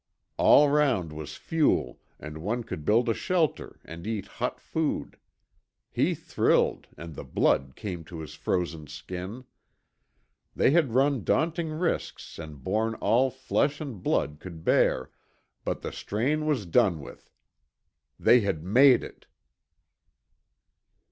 [0.37, 5.15] All round was fuel and one could build a shelter and eat hot food.
[5.91, 9.45] He thrilled and the blood came to his frozen skin.
[10.55, 15.11] They had run daunting risks and borne all flesh and blood could bear,
[15.63, 17.29] but the strain was done with.
[18.19, 19.27] They had made it!